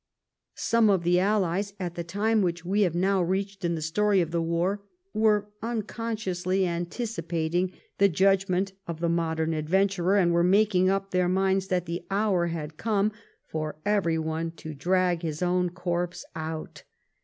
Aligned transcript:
Some 0.55 0.89
of 0.89 1.03
the 1.03 1.19
allies 1.19 1.73
at 1.79 1.93
the 1.93 2.03
time 2.03 2.41
which 2.41 2.65
we 2.65 2.81
have 2.81 2.95
now 2.95 3.21
reached 3.21 3.63
in 3.63 3.75
the 3.75 3.83
story 3.83 4.19
of 4.19 4.31
the 4.31 4.41
war 4.41 4.81
were 5.13 5.49
unconsciously 5.61 6.65
anticipating 6.65 7.73
the 7.99 8.09
judgment 8.09 8.73
of 8.87 8.99
the 8.99 9.09
modern 9.09 9.53
adventurer, 9.53 10.17
and 10.17 10.33
were 10.33 10.43
making 10.43 10.89
up 10.89 11.11
their 11.11 11.29
minds 11.29 11.67
that 11.67 11.85
the 11.85 12.03
hour 12.09 12.47
had 12.47 12.77
come 12.77 13.11
for 13.45 13.75
every 13.85 14.17
one 14.17 14.49
to 14.53 14.73
drag 14.73 15.21
his 15.21 15.43
own 15.43 15.69
corpse 15.69 16.25
out. 16.35 16.81